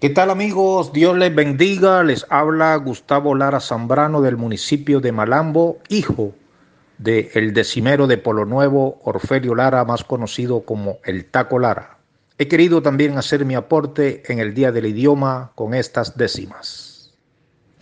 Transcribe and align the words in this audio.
¿Qué 0.00 0.10
tal 0.10 0.30
amigos? 0.30 0.92
Dios 0.92 1.18
les 1.18 1.34
bendiga. 1.34 2.04
Les 2.04 2.24
habla 2.28 2.76
Gustavo 2.76 3.34
Lara 3.34 3.58
Zambrano 3.58 4.20
del 4.20 4.36
municipio 4.36 5.00
de 5.00 5.10
Malambo, 5.10 5.78
hijo 5.88 6.34
de 6.98 7.32
el 7.34 7.52
decimero 7.52 8.06
de 8.06 8.16
Polo 8.16 8.44
Nuevo, 8.44 9.00
Orfelio 9.02 9.56
Lara, 9.56 9.84
más 9.84 10.04
conocido 10.04 10.60
como 10.60 10.98
el 11.02 11.24
Taco 11.24 11.58
Lara. 11.58 11.98
He 12.38 12.46
querido 12.46 12.80
también 12.80 13.18
hacer 13.18 13.44
mi 13.44 13.56
aporte 13.56 14.22
en 14.32 14.38
el 14.38 14.54
Día 14.54 14.70
del 14.70 14.86
Idioma 14.86 15.50
con 15.56 15.74
estas 15.74 16.16
décimas. 16.16 16.97